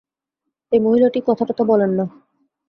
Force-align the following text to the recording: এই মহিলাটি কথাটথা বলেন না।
এই 0.71 0.79
মহিলাটি 0.79 1.19
কথাটথা 1.27 1.63
বলেন 1.63 1.91
না। 1.91 2.05